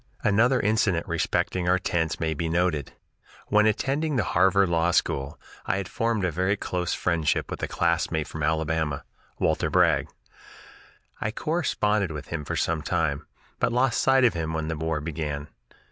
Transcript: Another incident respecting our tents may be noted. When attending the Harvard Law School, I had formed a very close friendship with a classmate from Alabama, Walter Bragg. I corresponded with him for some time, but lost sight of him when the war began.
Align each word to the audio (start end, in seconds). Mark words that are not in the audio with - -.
Another 0.23 0.59
incident 0.59 1.07
respecting 1.07 1.69
our 1.69 1.77
tents 1.77 2.19
may 2.19 2.33
be 2.33 2.49
noted. 2.49 2.93
When 3.49 3.67
attending 3.67 4.15
the 4.15 4.23
Harvard 4.23 4.67
Law 4.69 4.89
School, 4.89 5.39
I 5.67 5.77
had 5.77 5.87
formed 5.87 6.25
a 6.25 6.31
very 6.31 6.57
close 6.57 6.91
friendship 6.95 7.51
with 7.51 7.61
a 7.61 7.67
classmate 7.67 8.27
from 8.27 8.41
Alabama, 8.41 9.03
Walter 9.37 9.69
Bragg. 9.69 10.09
I 11.19 11.29
corresponded 11.29 12.09
with 12.11 12.29
him 12.29 12.45
for 12.45 12.55
some 12.55 12.81
time, 12.81 13.27
but 13.59 13.71
lost 13.71 14.01
sight 14.01 14.23
of 14.25 14.33
him 14.33 14.53
when 14.53 14.69
the 14.69 14.75
war 14.75 15.01
began. 15.01 15.49